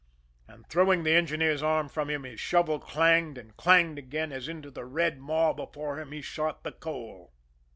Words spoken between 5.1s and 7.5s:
maw before him he shot the coal.